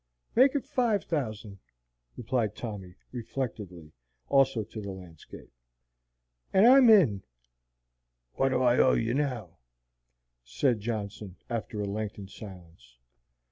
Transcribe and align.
"Make 0.33 0.55
it 0.55 0.65
five 0.65 1.03
thousand," 1.03 1.59
replied 2.17 2.55
Tommy, 2.55 2.95
reflectively, 3.11 3.91
also 4.29 4.63
to 4.63 4.81
the 4.81 4.89
landscape, 4.89 5.53
"and 6.51 6.65
I'm 6.65 6.89
in." 6.89 7.21
"Wot 8.35 8.49
do 8.49 8.63
I 8.63 8.79
owe 8.79 8.95
you 8.95 9.13
now?" 9.13 9.59
said 10.43 10.79
Johnson, 10.79 11.35
after 11.51 11.79
a 11.81 11.85
lengthened 11.85 12.31
silence. 12.31 12.97